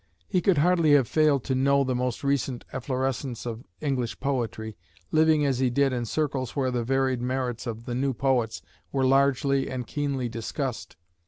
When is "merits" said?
7.21-7.67